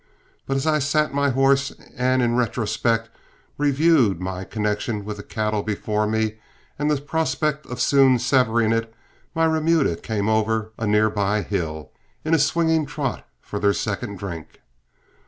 [0.47, 3.11] But as I sat my horse and in retrospect
[3.59, 6.37] reviewed my connection with the cattle before me
[6.79, 8.91] and the prospect of soon severing it,
[9.35, 11.91] my remuda came over a near by hill
[12.25, 14.61] in a swinging trot for their second drink.